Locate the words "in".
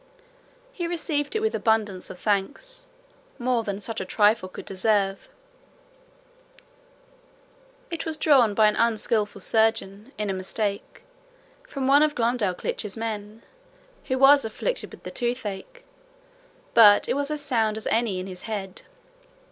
10.17-10.27, 18.17-18.25